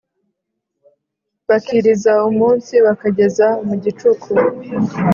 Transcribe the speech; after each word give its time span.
Bakiriza 1.47 2.13
umunsi 2.29 2.73
bakageza 2.85 3.47
mu 3.67 3.75
gicuku 3.83 4.31